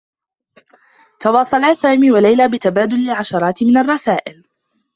[1.19, 4.43] تواصلا سامي و ليلى بتبادل العشرات من الرّسائل.